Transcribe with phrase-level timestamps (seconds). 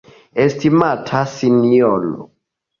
[0.43, 2.13] Estimata Sinjoro!